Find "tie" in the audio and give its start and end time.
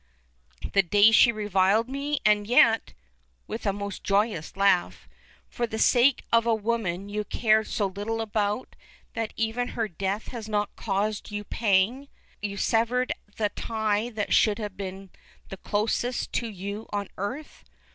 13.49-14.09